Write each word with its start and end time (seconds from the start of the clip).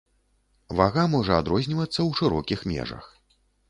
Вага 0.79 1.03
можа 1.17 1.37
адрознівацца 1.43 1.95
ў 2.07 2.11
шырокіх 2.25 2.69
межах. 2.77 3.17